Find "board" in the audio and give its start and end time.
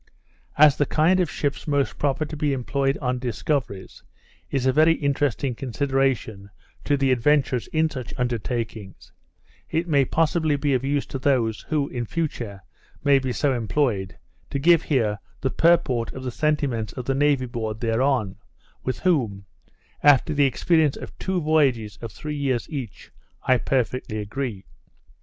17.45-17.79